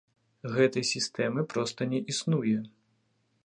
Гэтай 0.53 0.85
сістэмы 0.93 1.45
проста 1.53 1.89
не 1.93 1.99
існуе. 2.15 2.57